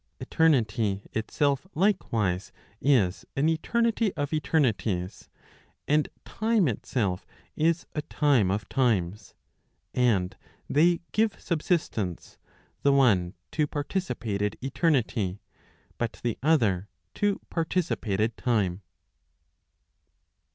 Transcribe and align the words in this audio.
Eternity 0.19 1.03
itself 1.13 1.67
likewise 1.75 2.51
is 2.81 3.23
an 3.35 3.47
eternity 3.47 4.11
of 4.15 4.33
eternities, 4.33 5.29
and 5.87 6.09
time 6.25 6.67
itself 6.67 7.23
is 7.55 7.85
a 7.93 8.01
time 8.01 8.49
of 8.49 8.67
times; 8.67 9.35
and 9.93 10.37
they 10.67 11.01
give 11.11 11.39
subsistence, 11.39 12.39
the 12.81 12.91
one 12.91 13.35
to 13.51 13.67
participated 13.67 14.57
eternity, 14.59 15.39
but 15.99 16.13
the 16.23 16.35
other 16.41 16.87
to 17.13 17.39
participated 17.51 18.35
time. 18.37 18.81